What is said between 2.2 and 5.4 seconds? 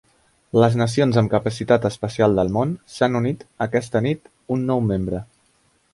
del món, s'han unit aquesta nit un nou membre: